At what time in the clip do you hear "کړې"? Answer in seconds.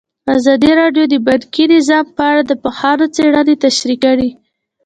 4.05-4.29